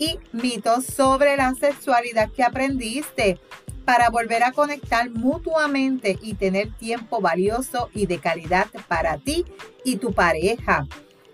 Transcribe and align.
y 0.00 0.18
mitos 0.32 0.86
sobre 0.86 1.36
la 1.36 1.54
sexualidad 1.54 2.30
que 2.32 2.42
aprendiste 2.42 3.38
para 3.84 4.08
volver 4.10 4.42
a 4.42 4.52
conectar 4.52 5.10
mutuamente 5.10 6.18
y 6.22 6.34
tener 6.34 6.72
tiempo 6.76 7.20
valioso 7.20 7.90
y 7.94 8.06
de 8.06 8.18
calidad 8.18 8.66
para 8.88 9.18
ti 9.18 9.44
y 9.84 9.96
tu 9.96 10.12
pareja. 10.12 10.86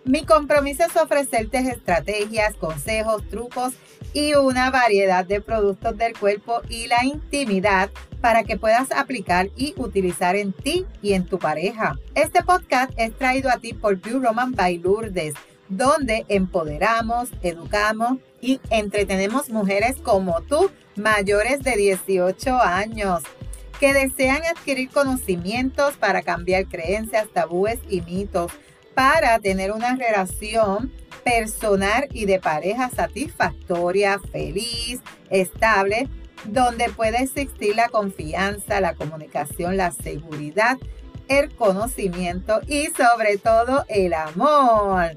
Mi 0.04 0.24
compromiso 0.24 0.84
es 0.84 0.96
ofrecerte 0.96 1.58
estrategias, 1.58 2.54
consejos, 2.54 3.28
trucos 3.28 3.74
y 4.12 4.34
una 4.34 4.70
variedad 4.70 5.24
de 5.24 5.40
productos 5.40 5.96
del 5.98 6.16
cuerpo 6.16 6.60
y 6.68 6.86
la 6.86 7.04
intimidad 7.04 7.90
para 8.20 8.44
que 8.44 8.56
puedas 8.56 8.90
aplicar 8.92 9.48
y 9.56 9.74
utilizar 9.76 10.36
en 10.36 10.52
ti 10.52 10.86
y 11.02 11.12
en 11.12 11.26
tu 11.26 11.38
pareja. 11.38 11.98
Este 12.14 12.42
podcast 12.42 12.92
es 12.96 13.16
traído 13.16 13.50
a 13.50 13.58
ti 13.58 13.74
por 13.74 13.96
Blue 13.96 14.20
Roman 14.20 14.52
by 14.52 14.78
Lourdes, 14.78 15.34
donde 15.68 16.24
empoderamos, 16.28 17.28
educamos 17.42 18.18
y 18.40 18.60
entretenemos 18.70 19.50
mujeres 19.50 19.96
como 20.02 20.40
tú, 20.42 20.70
mayores 20.96 21.62
de 21.62 21.76
18 21.76 22.60
años, 22.60 23.22
que 23.80 23.92
desean 23.92 24.42
adquirir 24.44 24.90
conocimientos 24.90 25.96
para 25.96 26.22
cambiar 26.22 26.66
creencias, 26.66 27.28
tabúes 27.32 27.78
y 27.88 28.00
mitos 28.00 28.52
para 28.94 29.38
tener 29.40 29.72
una 29.72 29.94
relación 29.94 30.90
personal 31.22 32.08
y 32.12 32.24
de 32.24 32.38
pareja 32.38 32.88
satisfactoria, 32.88 34.18
feliz, 34.32 35.00
estable, 35.28 36.08
donde 36.44 36.88
puede 36.88 37.22
existir 37.22 37.76
la 37.76 37.88
confianza, 37.88 38.80
la 38.80 38.94
comunicación, 38.94 39.76
la 39.76 39.92
seguridad, 39.92 40.78
el 41.28 41.54
conocimiento 41.54 42.60
y 42.66 42.86
sobre 42.96 43.36
todo 43.38 43.84
el 43.88 44.14
amor. 44.14 45.16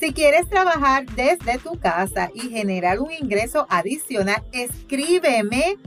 Si 0.00 0.12
quieres 0.12 0.48
trabajar 0.48 1.06
desde 1.06 1.58
tu 1.58 1.78
casa 1.78 2.30
y 2.34 2.50
generar 2.50 3.00
un 3.00 3.12
ingreso 3.12 3.66
adicional, 3.70 4.42
escríbeme 4.52 5.78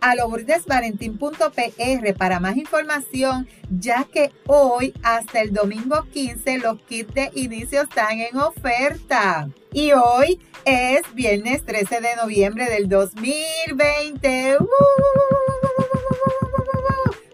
a 0.00 0.16
lourdesvalentín.pr 0.16 2.14
para 2.18 2.40
más 2.40 2.56
información, 2.56 3.48
ya 3.70 4.04
que 4.04 4.32
hoy 4.46 4.92
hasta 5.02 5.40
el 5.40 5.52
domingo 5.52 6.04
15 6.12 6.58
los 6.58 6.80
kits 6.82 7.14
de 7.14 7.30
inicio 7.34 7.82
están 7.82 8.18
en 8.18 8.36
oferta. 8.36 9.48
Y 9.72 9.92
hoy 9.92 10.40
es 10.64 11.02
viernes 11.14 11.64
13 11.64 12.00
de 12.00 12.16
noviembre 12.16 12.68
del 12.68 12.88
2020. 12.88 14.58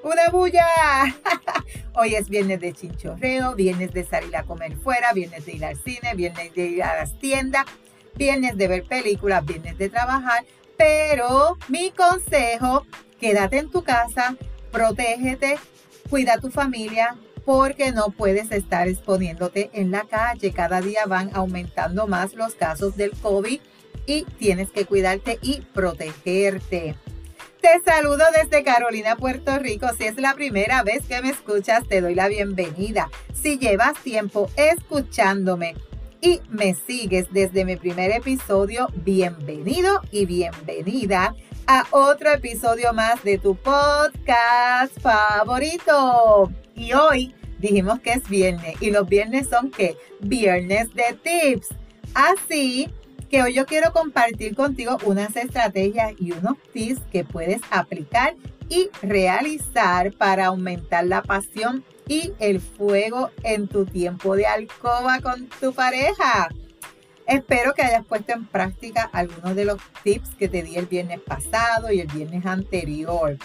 ¡Una 0.02 0.28
bulla! 0.30 1.16
Hoy 2.00 2.14
es 2.14 2.28
viernes 2.28 2.60
de 2.60 2.72
chinchorreo, 2.72 3.56
viernes 3.56 3.92
de 3.92 4.04
salir 4.04 4.36
a 4.36 4.44
comer 4.44 4.76
fuera, 4.76 5.12
viernes 5.12 5.44
de 5.44 5.54
ir 5.54 5.64
al 5.64 5.76
cine, 5.82 6.14
viernes 6.14 6.54
de 6.54 6.66
ir 6.66 6.84
a 6.84 6.94
las 6.94 7.18
tiendas, 7.18 7.64
viernes 8.14 8.56
de 8.56 8.68
ver 8.68 8.84
películas, 8.84 9.44
viernes 9.44 9.76
de 9.78 9.88
trabajar, 9.88 10.44
pero 10.76 11.58
mi 11.66 11.90
consejo, 11.90 12.86
quédate 13.18 13.58
en 13.58 13.70
tu 13.72 13.82
casa, 13.82 14.36
protégete, 14.70 15.58
cuida 16.08 16.34
a 16.34 16.38
tu 16.38 16.52
familia, 16.52 17.16
porque 17.44 17.90
no 17.90 18.10
puedes 18.10 18.52
estar 18.52 18.86
exponiéndote 18.86 19.68
en 19.72 19.90
la 19.90 20.04
calle. 20.04 20.52
Cada 20.52 20.80
día 20.80 21.04
van 21.06 21.30
aumentando 21.34 22.06
más 22.06 22.34
los 22.34 22.54
casos 22.54 22.96
del 22.96 23.10
COVID 23.10 23.60
y 24.06 24.22
tienes 24.38 24.70
que 24.70 24.84
cuidarte 24.84 25.40
y 25.42 25.62
protegerte. 25.74 26.94
Te 27.60 27.80
saludo 27.84 28.24
desde 28.34 28.62
Carolina, 28.62 29.16
Puerto 29.16 29.58
Rico. 29.58 29.88
Si 29.98 30.04
es 30.04 30.16
la 30.16 30.34
primera 30.34 30.84
vez 30.84 31.04
que 31.06 31.20
me 31.20 31.30
escuchas, 31.30 31.86
te 31.88 32.00
doy 32.00 32.14
la 32.14 32.28
bienvenida. 32.28 33.10
Si 33.34 33.58
llevas 33.58 33.98
tiempo 34.02 34.48
escuchándome, 34.56 35.74
y 36.20 36.40
me 36.48 36.74
sigues 36.74 37.26
desde 37.32 37.64
mi 37.64 37.76
primer 37.76 38.10
episodio, 38.10 38.88
bienvenido 39.04 40.00
y 40.10 40.26
bienvenida 40.26 41.34
a 41.66 41.84
otro 41.90 42.32
episodio 42.32 42.92
más 42.92 43.22
de 43.22 43.38
tu 43.38 43.54
podcast 43.54 44.98
favorito. 45.00 46.50
Y 46.74 46.92
hoy 46.92 47.34
dijimos 47.58 48.00
que 48.00 48.12
es 48.12 48.28
viernes 48.28 48.76
y 48.80 48.90
los 48.90 49.08
viernes 49.08 49.48
son 49.48 49.70
que 49.70 49.96
viernes 50.20 50.92
de 50.94 51.18
tips. 51.22 51.68
Así 52.14 52.88
que 53.28 53.42
hoy 53.42 53.54
yo 53.54 53.66
quiero 53.66 53.92
compartir 53.92 54.54
contigo 54.54 54.98
unas 55.04 55.36
estrategias 55.36 56.14
y 56.18 56.32
unos 56.32 56.56
tips 56.72 57.00
que 57.12 57.24
puedes 57.24 57.60
aplicar 57.70 58.34
y 58.68 58.90
realizar 59.02 60.12
para 60.12 60.46
aumentar 60.46 61.06
la 61.06 61.22
pasión 61.22 61.84
y 62.06 62.32
el 62.38 62.60
fuego 62.60 63.30
en 63.42 63.68
tu 63.68 63.84
tiempo 63.84 64.34
de 64.34 64.46
alcoba 64.46 65.20
con 65.20 65.48
tu 65.60 65.74
pareja. 65.74 66.48
Espero 67.26 67.74
que 67.74 67.82
hayas 67.82 68.06
puesto 68.06 68.32
en 68.32 68.46
práctica 68.46 69.10
algunos 69.12 69.54
de 69.54 69.66
los 69.66 69.78
tips 70.02 70.30
que 70.38 70.48
te 70.48 70.62
di 70.62 70.76
el 70.76 70.86
viernes 70.86 71.20
pasado 71.20 71.92
y 71.92 72.00
el 72.00 72.06
viernes 72.06 72.46
anterior. 72.46 73.36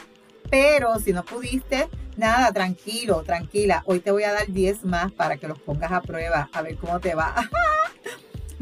Pero 0.49 0.97
si 0.99 1.11
no 1.11 1.25
pudiste, 1.25 1.89
nada, 2.15 2.53
tranquilo, 2.53 3.23
tranquila. 3.23 3.83
Hoy 3.85 3.99
te 3.99 4.11
voy 4.11 4.23
a 4.23 4.31
dar 4.31 4.47
10 4.47 4.85
más 4.85 5.11
para 5.11 5.35
que 5.35 5.49
los 5.49 5.59
pongas 5.59 5.91
a 5.91 6.01
prueba, 6.01 6.49
a 6.53 6.61
ver 6.61 6.77
cómo 6.77 7.01
te 7.01 7.13
va. 7.15 7.35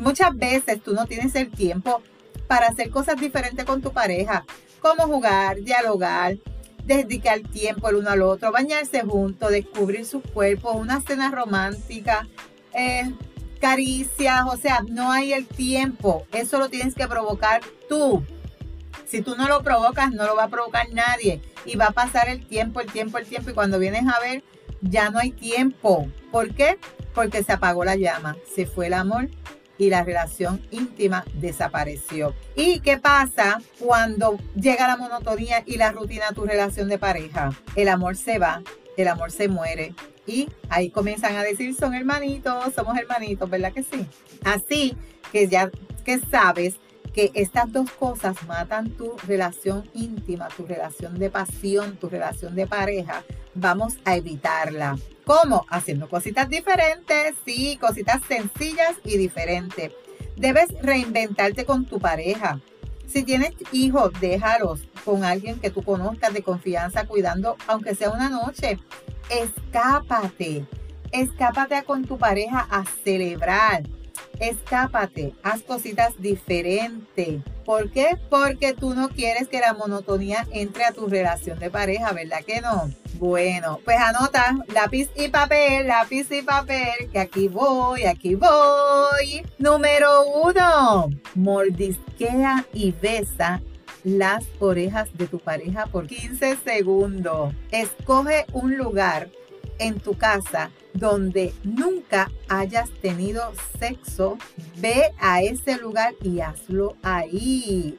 Muchas 0.01 0.35
veces 0.35 0.81
tú 0.81 0.95
no 0.95 1.05
tienes 1.05 1.35
el 1.35 1.51
tiempo 1.51 2.01
para 2.47 2.69
hacer 2.69 2.89
cosas 2.89 3.21
diferentes 3.21 3.65
con 3.65 3.83
tu 3.83 3.93
pareja, 3.93 4.45
como 4.79 5.03
jugar, 5.03 5.61
dialogar, 5.61 6.37
dedicar 6.83 7.39
tiempo 7.41 7.87
el 7.87 7.97
uno 7.97 8.09
al 8.09 8.23
otro, 8.23 8.51
bañarse 8.51 9.01
juntos, 9.01 9.51
descubrir 9.51 10.07
sus 10.07 10.23
cuerpos, 10.23 10.75
una 10.75 11.01
cena 11.01 11.29
romántica, 11.29 12.27
eh, 12.73 13.13
caricias, 13.59 14.43
o 14.47 14.57
sea, 14.57 14.83
no 14.89 15.11
hay 15.11 15.33
el 15.33 15.45
tiempo, 15.45 16.25
eso 16.31 16.57
lo 16.57 16.67
tienes 16.67 16.95
que 16.95 17.07
provocar 17.07 17.61
tú. 17.87 18.23
Si 19.05 19.21
tú 19.21 19.35
no 19.35 19.47
lo 19.47 19.61
provocas, 19.61 20.11
no 20.11 20.25
lo 20.25 20.35
va 20.35 20.45
a 20.45 20.49
provocar 20.49 20.91
nadie 20.91 21.43
y 21.63 21.75
va 21.75 21.89
a 21.89 21.91
pasar 21.91 22.27
el 22.27 22.43
tiempo, 22.47 22.81
el 22.81 22.91
tiempo, 22.91 23.19
el 23.19 23.27
tiempo 23.27 23.51
y 23.51 23.53
cuando 23.53 23.77
vienes 23.77 24.07
a 24.07 24.19
ver, 24.19 24.43
ya 24.81 25.11
no 25.11 25.19
hay 25.19 25.29
tiempo. 25.29 26.07
¿Por 26.31 26.55
qué? 26.55 26.79
Porque 27.13 27.43
se 27.43 27.51
apagó 27.51 27.85
la 27.85 27.97
llama, 27.97 28.35
se 28.55 28.65
fue 28.65 28.87
el 28.87 28.95
amor 28.95 29.29
y 29.81 29.89
la 29.89 30.03
relación 30.03 30.61
íntima 30.69 31.25
desapareció. 31.33 32.35
¿Y 32.55 32.81
qué 32.81 32.97
pasa 32.97 33.59
cuando 33.79 34.37
llega 34.55 34.87
la 34.87 34.95
monotonía 34.95 35.63
y 35.65 35.77
la 35.77 35.91
rutina 35.91 36.27
a 36.29 36.33
tu 36.33 36.45
relación 36.45 36.87
de 36.87 36.99
pareja? 36.99 37.49
El 37.75 37.87
amor 37.87 38.15
se 38.15 38.37
va, 38.37 38.61
el 38.95 39.07
amor 39.07 39.31
se 39.31 39.47
muere. 39.47 39.95
Y 40.27 40.49
ahí 40.69 40.91
comienzan 40.91 41.35
a 41.35 41.41
decir, 41.41 41.73
son 41.73 41.95
hermanitos, 41.95 42.75
somos 42.75 42.95
hermanitos, 42.95 43.49
¿verdad 43.49 43.73
que 43.73 43.81
sí? 43.81 44.05
Así 44.43 44.95
que 45.31 45.47
ya 45.47 45.71
que 46.05 46.19
sabes 46.19 46.75
que 47.13 47.31
estas 47.33 47.71
dos 47.71 47.91
cosas 47.91 48.35
matan 48.47 48.91
tu 48.91 49.15
relación 49.27 49.89
íntima, 49.93 50.47
tu 50.49 50.65
relación 50.65 51.19
de 51.19 51.29
pasión, 51.29 51.97
tu 51.97 52.09
relación 52.09 52.55
de 52.55 52.67
pareja, 52.67 53.23
vamos 53.53 53.97
a 54.05 54.15
evitarla. 54.15 54.97
¿Cómo? 55.25 55.65
Haciendo 55.69 56.09
cositas 56.09 56.49
diferentes, 56.49 57.35
sí, 57.45 57.77
cositas 57.79 58.21
sencillas 58.27 58.95
y 59.03 59.17
diferentes. 59.17 59.91
Debes 60.37 60.69
reinventarte 60.81 61.65
con 61.65 61.85
tu 61.85 61.99
pareja. 61.99 62.59
Si 63.07 63.23
tienes 63.23 63.53
hijos, 63.73 64.11
déjalos 64.21 64.81
con 65.03 65.25
alguien 65.25 65.59
que 65.59 65.69
tú 65.69 65.83
conozcas 65.83 66.33
de 66.33 66.43
confianza, 66.43 67.05
cuidando, 67.05 67.57
aunque 67.67 67.93
sea 67.93 68.09
una 68.09 68.29
noche. 68.29 68.79
Escápate, 69.29 70.65
escápate 71.11 71.83
con 71.83 72.05
tu 72.05 72.17
pareja 72.17 72.67
a 72.69 72.85
celebrar 73.03 73.83
escápate, 74.39 75.33
haz 75.43 75.61
cositas 75.61 76.13
diferentes. 76.19 77.41
¿Por 77.65 77.91
qué? 77.91 78.17
Porque 78.29 78.73
tú 78.73 78.93
no 78.93 79.09
quieres 79.09 79.47
que 79.47 79.59
la 79.59 79.73
monotonía 79.73 80.47
entre 80.51 80.83
a 80.83 80.91
tu 80.91 81.07
relación 81.07 81.59
de 81.59 81.69
pareja, 81.69 82.11
¿verdad 82.11 82.43
que 82.45 82.61
no? 82.61 82.89
Bueno, 83.19 83.79
pues 83.85 83.97
anota 83.97 84.57
lápiz 84.73 85.09
y 85.15 85.27
papel, 85.27 85.87
lápiz 85.87 86.31
y 86.31 86.41
papel, 86.41 87.09
que 87.11 87.19
aquí 87.19 87.47
voy, 87.47 88.05
aquí 88.05 88.35
voy. 88.35 89.45
Número 89.59 90.23
uno, 90.43 91.09
mordisquea 91.35 92.65
y 92.73 92.91
besa 92.91 93.61
las 94.03 94.43
orejas 94.59 95.09
de 95.17 95.27
tu 95.27 95.39
pareja 95.39 95.85
por 95.85 96.07
15 96.07 96.57
segundos. 96.57 97.53
Escoge 97.71 98.45
un 98.53 98.75
lugar 98.75 99.29
en 99.81 99.99
tu 99.99 100.17
casa 100.17 100.71
donde 100.93 101.53
nunca 101.63 102.31
hayas 102.47 102.89
tenido 103.01 103.51
sexo, 103.79 104.37
ve 104.77 105.11
a 105.19 105.41
ese 105.41 105.77
lugar 105.77 106.13
y 106.21 106.39
hazlo 106.39 106.95
ahí. 107.01 107.97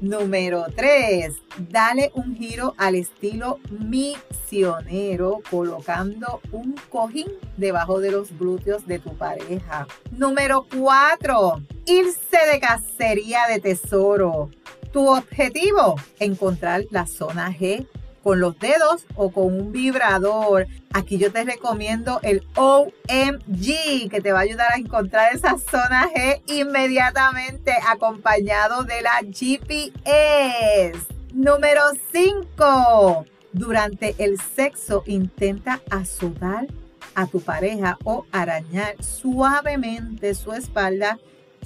Número 0.00 0.66
3. 0.74 1.34
Dale 1.70 2.10
un 2.14 2.36
giro 2.36 2.74
al 2.76 2.96
estilo 2.96 3.60
misionero 3.70 5.40
colocando 5.50 6.40
un 6.52 6.74
cojín 6.90 7.28
debajo 7.56 8.00
de 8.00 8.10
los 8.10 8.36
glúteos 8.36 8.86
de 8.86 8.98
tu 8.98 9.16
pareja. 9.16 9.86
Número 10.10 10.66
4. 10.76 11.62
Irse 11.86 12.38
de 12.52 12.60
cacería 12.60 13.42
de 13.48 13.60
tesoro. 13.60 14.50
Tu 14.92 15.08
objetivo, 15.08 15.96
encontrar 16.18 16.84
la 16.90 17.06
zona 17.06 17.50
G 17.52 17.86
con 18.24 18.40
los 18.40 18.58
dedos 18.58 19.06
o 19.14 19.30
con 19.30 19.44
un 19.44 19.70
vibrador. 19.70 20.66
Aquí 20.94 21.18
yo 21.18 21.30
te 21.30 21.44
recomiendo 21.44 22.20
el 22.22 22.42
OMG 22.56 24.08
que 24.10 24.20
te 24.22 24.32
va 24.32 24.38
a 24.38 24.42
ayudar 24.42 24.72
a 24.72 24.78
encontrar 24.78 25.34
esa 25.34 25.58
zona 25.58 26.08
G 26.08 26.42
inmediatamente 26.46 27.72
acompañado 27.86 28.84
de 28.84 29.02
la 29.02 29.20
GPS. 29.30 30.98
Número 31.34 31.82
5. 32.12 33.26
Durante 33.52 34.14
el 34.18 34.40
sexo 34.40 35.04
intenta 35.06 35.80
azotar 35.90 36.66
a 37.14 37.26
tu 37.26 37.40
pareja 37.40 37.98
o 38.04 38.24
arañar 38.32 38.96
suavemente 39.02 40.34
su 40.34 40.52
espalda 40.54 41.18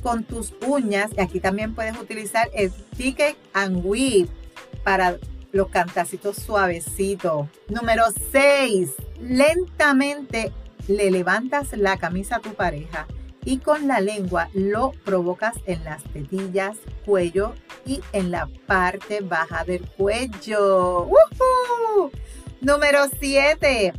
con 0.03 0.25
tus 0.25 0.55
uñas. 0.67 1.11
Y 1.17 1.21
aquí 1.21 1.39
también 1.39 1.75
puedes 1.75 1.97
utilizar 1.99 2.51
el 2.53 2.73
ticket 2.97 3.37
and 3.53 3.81
whip 3.85 4.29
para 4.83 5.19
los 5.53 5.69
cantacitos 5.69 6.37
suavecitos. 6.37 7.47
Número 7.69 8.05
6. 8.33 8.91
Lentamente 9.21 10.53
le 10.87 11.11
levantas 11.11 11.77
la 11.77 11.97
camisa 11.97 12.37
a 12.37 12.41
tu 12.41 12.55
pareja 12.55 13.07
y 13.45 13.59
con 13.59 13.89
la 13.89 14.01
lengua 14.01 14.49
lo 14.53 14.93
provocas 15.05 15.57
en 15.67 15.83
las 15.85 16.05
tetillas, 16.05 16.77
cuello 17.05 17.55
y 17.87 18.01
en 18.13 18.31
la 18.31 18.49
parte 18.67 19.21
baja 19.21 19.65
del 19.65 19.87
cuello. 19.89 21.09
Número 22.61 23.07
7. 23.19 23.93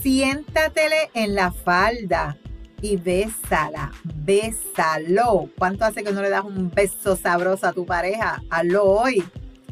Siéntatele 0.00 1.10
en 1.14 1.34
la 1.34 1.50
falda 1.50 2.36
y 2.80 2.96
bésala, 2.96 3.92
bésalo. 4.04 5.50
¿Cuánto 5.58 5.84
hace 5.84 6.02
que 6.02 6.12
no 6.12 6.22
le 6.22 6.30
das 6.30 6.44
un 6.44 6.70
beso 6.70 7.16
sabroso 7.16 7.66
a 7.66 7.72
tu 7.72 7.84
pareja? 7.84 8.42
Hazlo 8.50 8.84
hoy. 8.84 9.24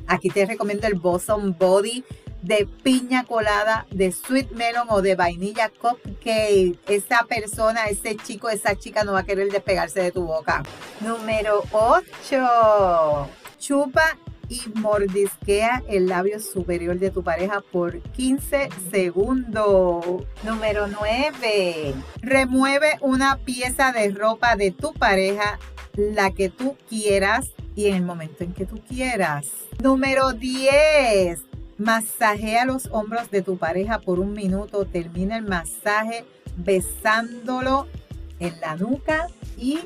Aquí 0.08 0.30
te 0.30 0.46
recomiendo 0.46 0.86
el 0.86 0.94
Bosom 0.94 1.54
Body 1.58 2.02
de 2.42 2.66
piña 2.82 3.24
colada, 3.24 3.86
de 3.90 4.10
sweet 4.10 4.50
melon 4.52 4.86
o 4.88 5.02
de 5.02 5.14
vainilla 5.14 5.70
cupcake. 5.70 6.78
Esa 6.88 7.24
persona, 7.28 7.86
ese 7.86 8.16
chico, 8.16 8.48
esa 8.48 8.74
chica 8.74 9.04
no 9.04 9.12
va 9.12 9.20
a 9.20 9.24
querer 9.24 9.50
despegarse 9.50 10.00
de 10.00 10.12
tu 10.12 10.24
boca. 10.24 10.62
Número 11.00 11.62
8. 11.72 13.28
Chupa 13.58 14.16
y 14.48 14.62
mordisquea 14.74 15.82
el 15.88 16.06
labio 16.06 16.40
superior 16.40 16.98
de 16.98 17.10
tu 17.10 17.22
pareja 17.22 17.62
por 17.70 18.00
15 18.00 18.70
segundos. 18.90 20.24
Número 20.42 20.86
9. 20.86 21.94
Remueve 22.22 22.96
una 23.00 23.36
pieza 23.36 23.92
de 23.92 24.10
ropa 24.10 24.56
de 24.56 24.70
tu 24.70 24.94
pareja, 24.94 25.58
la 25.94 26.30
que 26.30 26.48
tú 26.48 26.76
quieras 26.88 27.52
y 27.78 27.86
en 27.86 27.94
el 27.94 28.02
momento 28.02 28.42
en 28.42 28.52
que 28.54 28.66
tú 28.66 28.82
quieras. 28.88 29.46
Número 29.80 30.32
10. 30.32 31.38
Masajea 31.78 32.64
los 32.64 32.88
hombros 32.90 33.30
de 33.30 33.40
tu 33.40 33.56
pareja 33.56 34.00
por 34.00 34.18
un 34.18 34.32
minuto. 34.32 34.84
Termina 34.84 35.36
el 35.36 35.44
masaje 35.44 36.24
besándolo 36.56 37.86
en 38.40 38.60
la 38.60 38.74
nuca 38.74 39.28
y 39.56 39.78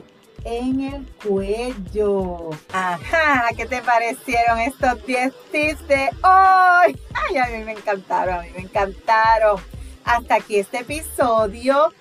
en 0.45 0.81
el 0.81 1.07
cuello. 1.23 2.49
Ajá, 2.73 3.51
¿qué 3.55 3.67
te 3.67 3.83
parecieron 3.83 4.59
estos 4.61 5.05
10 5.05 5.31
tips 5.53 5.87
de 5.87 6.09
hoy? 6.23 6.99
Ay, 7.13 7.37
a 7.37 7.47
mí 7.51 7.63
me 7.63 7.73
encantaron, 7.73 8.37
a 8.37 8.41
mí 8.41 8.49
me 8.57 8.63
encantaron. 8.63 9.61
Hasta 10.03 10.37
aquí 10.37 10.57
este 10.57 10.79
episodio 10.79 11.93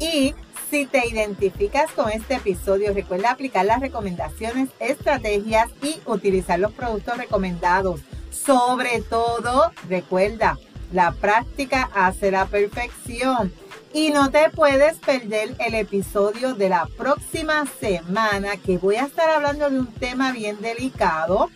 y 0.00 0.34
si 0.70 0.86
te 0.86 1.06
identificas 1.06 1.90
con 1.92 2.10
este 2.10 2.34
episodio, 2.34 2.92
recuerda 2.92 3.30
aplicar 3.30 3.64
las 3.64 3.80
recomendaciones, 3.80 4.68
estrategias 4.80 5.68
y 5.82 6.00
utilizar 6.06 6.58
los 6.58 6.72
productos 6.72 7.16
recomendados. 7.18 8.00
Sobre 8.30 9.02
todo, 9.02 9.72
recuerda, 9.88 10.58
la 10.92 11.12
práctica 11.12 11.90
hace 11.94 12.30
la 12.30 12.46
perfección. 12.46 13.52
Y 13.92 14.10
no 14.10 14.30
te 14.30 14.50
puedes 14.50 14.98
perder 14.98 15.54
el 15.58 15.74
episodio 15.74 16.54
de 16.54 16.68
la 16.68 16.86
próxima 16.98 17.64
semana 17.80 18.56
que 18.56 18.78
voy 18.78 18.96
a 18.96 19.04
estar 19.06 19.30
hablando 19.30 19.70
de 19.70 19.78
un 19.78 19.86
tema 19.86 20.32
bien 20.32 20.60
delicado 20.60 21.48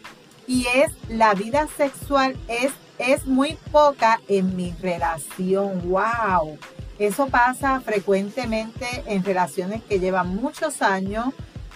y 0.46 0.66
es 0.74 0.90
la 1.08 1.34
vida 1.34 1.68
sexual 1.76 2.36
es, 2.48 2.72
es 2.98 3.26
muy 3.26 3.58
poca 3.70 4.20
en 4.26 4.56
mi 4.56 4.74
relación. 4.80 5.88
¡Wow! 5.88 6.58
Eso 7.00 7.28
pasa 7.28 7.80
frecuentemente 7.80 8.86
en 9.06 9.24
relaciones 9.24 9.82
que 9.82 9.98
llevan 9.98 10.36
muchos 10.36 10.82
años 10.82 11.28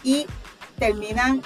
y 0.03 0.26
terminan 0.79 1.41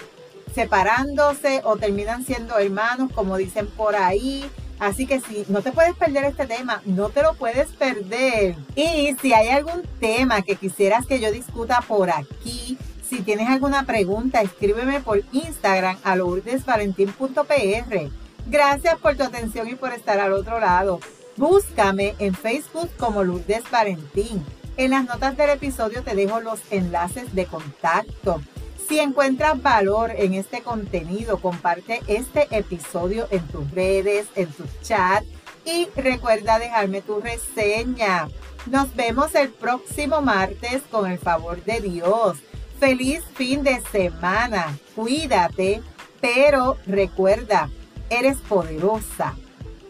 separándose 0.53 1.61
o 1.63 1.77
terminan 1.77 2.25
siendo 2.25 2.59
hermanos, 2.59 3.13
como 3.15 3.37
dicen 3.37 3.69
por 3.69 3.95
ahí. 3.95 4.51
Así 4.81 5.07
que 5.07 5.21
si 5.21 5.45
no 5.49 5.63
te 5.63 5.71
puedes 5.71 5.95
perder 5.95 6.25
este 6.25 6.49
tema, 6.49 6.83
no 6.87 7.11
te 7.11 7.23
lo 7.23 7.35
puedes 7.35 7.69
perder. 7.69 8.57
Y 8.75 9.15
si 9.23 9.33
hay 9.33 9.51
algún 9.51 9.83
tema 10.01 10.43
que 10.43 10.57
quisieras 10.57 11.07
que 11.07 11.21
yo 11.21 11.31
discuta 11.31 11.81
por 11.87 12.11
aquí, 12.11 12.77
si 13.09 13.21
tienes 13.21 13.49
alguna 13.49 13.87
pregunta, 13.87 14.43
escríbeme 14.43 14.99
por 14.99 15.23
Instagram 15.31 15.99
a 16.03 16.17
lourdesvalentín.pr. 16.17 18.11
Gracias 18.49 18.99
por 18.99 19.17
tu 19.17 19.23
atención 19.23 19.69
y 19.69 19.77
por 19.77 19.93
estar 19.93 20.19
al 20.19 20.33
otro 20.33 20.59
lado. 20.59 20.99
Búscame 21.38 22.17
en 22.19 22.35
Facebook 22.35 22.90
como 22.99 23.23
Lourdes 23.23 23.62
Valentín. 23.70 24.44
En 24.76 24.90
las 24.90 25.05
notas 25.05 25.37
del 25.37 25.50
episodio 25.50 26.02
te 26.02 26.17
dejo 26.17 26.40
los 26.40 26.58
enlaces 26.73 27.32
de 27.32 27.46
contacto. 27.46 28.43
Si 28.88 28.99
encuentras 28.99 29.62
valor 29.62 30.11
en 30.17 30.35
este 30.35 30.62
contenido, 30.62 31.38
comparte 31.38 32.00
este 32.08 32.49
episodio 32.50 33.29
en 33.31 33.46
tus 33.46 33.70
redes, 33.70 34.26
en 34.35 34.49
tu 34.49 34.64
chat 34.82 35.23
y 35.64 35.87
recuerda 35.94 36.58
dejarme 36.58 37.02
tu 37.02 37.20
reseña. 37.20 38.29
Nos 38.67 38.96
vemos 38.96 39.32
el 39.37 39.50
próximo 39.50 40.20
martes 40.20 40.82
con 40.91 41.08
el 41.08 41.19
favor 41.19 41.62
de 41.62 41.81
Dios. 41.81 42.38
Feliz 42.81 43.22
fin 43.36 43.63
de 43.63 43.81
semana. 43.93 44.77
Cuídate, 44.96 45.82
pero 46.20 46.79
recuerda, 46.84 47.70
eres 48.10 48.39
poderosa 48.39 49.36